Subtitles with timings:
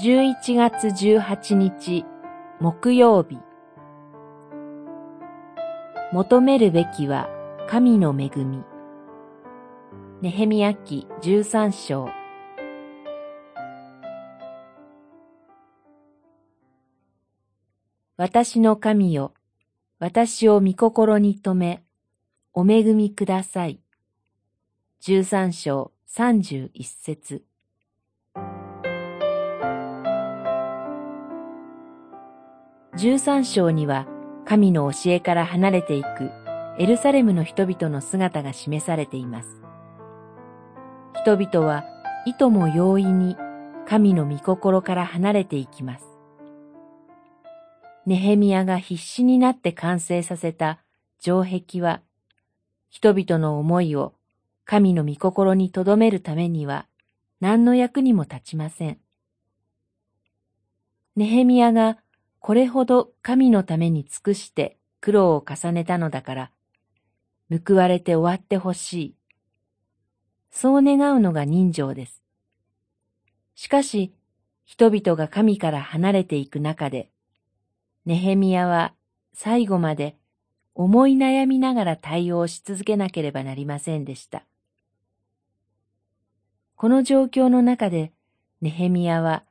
[0.00, 2.06] 11月18日
[2.60, 3.40] 木曜日。
[6.12, 7.28] 求めるべきは
[7.68, 8.62] 神の恵み。
[10.22, 12.08] ネヘミヤ記13章。
[18.16, 19.34] 私の神よ、
[19.98, 21.82] 私を御心に留め、
[22.54, 23.80] お恵みください。
[25.00, 27.47] 十三章三十一節。
[32.98, 34.08] 十三章には
[34.44, 36.32] 神の教えから離れていく
[36.80, 39.62] エルサレムの人々の姿が示されています。
[41.14, 41.84] 人々は
[42.26, 43.36] いとも容易に
[43.86, 46.04] 神の御心から離れていきます。
[48.04, 50.80] ネヘミヤが必死になって完成させた
[51.20, 52.00] 城壁は、
[52.90, 54.14] 人々の思いを
[54.64, 56.88] 神の御心に留めるためには
[57.40, 58.98] 何の役にも立ちません。
[61.14, 61.98] ネヘミヤが
[62.48, 66.50] これほど神のために尽くして苦労を重ねたのだから、
[67.50, 69.16] 報われて終わってほしい。
[70.50, 72.22] そう願うのが人情です。
[73.54, 74.14] しかし、
[74.64, 77.10] 人々が神から離れていく中で、
[78.06, 78.94] ネヘミヤは
[79.34, 80.16] 最後まで
[80.74, 84.46] 思い悩みながら対応し続けなければなりませんでした。
[86.76, 88.14] この状況の中で、
[88.62, 89.44] ネヘミヤは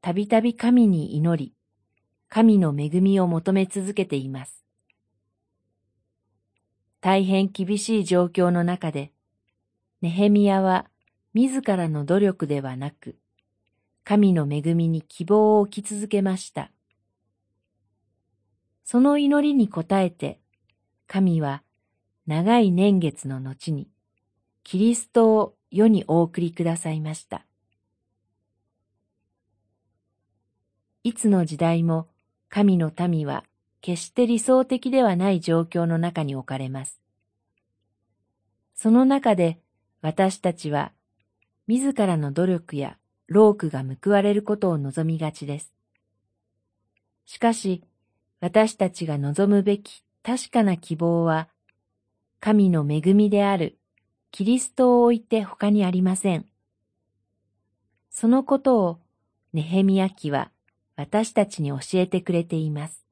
[0.00, 1.53] たびたび神に祈り、
[2.28, 4.64] 神の恵みを求め続けています。
[7.00, 9.12] 大変厳しい状況の中で、
[10.00, 10.86] ネヘミヤは
[11.34, 13.16] 自らの努力ではなく、
[14.04, 16.70] 神の恵みに希望を置き続けました。
[18.84, 20.40] その祈りに応えて、
[21.06, 21.62] 神は
[22.26, 23.88] 長い年月の後に、
[24.62, 27.44] キリストを世にお送りくださいました。
[31.02, 32.08] いつの時代も
[32.48, 33.44] 神の民は
[33.80, 37.00] 決して理想的ではない状況の中に置かれます。
[38.74, 39.58] その中で
[40.00, 40.92] 私たちは
[41.66, 45.72] 自らの努力や労苦が報われることを望みがちです。
[47.24, 47.82] しかし、
[48.40, 51.48] 私たちが望むべき確かな希望は、
[52.40, 53.78] 神の恵みである
[54.30, 56.46] キリストを置いて他にありません。
[58.10, 59.00] そのことを
[59.52, 60.50] ネヘミヤ記は
[60.96, 63.03] 私たちに教えてくれています。